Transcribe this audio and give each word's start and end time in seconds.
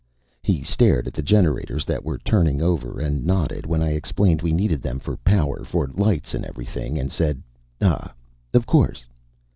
He 0.41 0.63
stared 0.63 1.05
at 1.05 1.13
the 1.13 1.21
generators 1.21 1.85
that 1.85 2.03
were 2.03 2.17
turning 2.17 2.59
over 2.59 2.99
and 2.99 3.23
nodded 3.23 3.67
when 3.67 3.83
I 3.83 3.91
explained 3.93 4.41
we 4.41 4.51
needed 4.51 4.81
them 4.81 4.97
for 4.97 5.15
power 5.17 5.63
for 5.63 5.89
lights 5.93 6.33
and 6.33 6.43
everything 6.43 6.97
and 6.97 7.11
said: 7.11 7.43
"Ah, 7.83 8.11
of 8.51 8.65
course." 8.65 9.05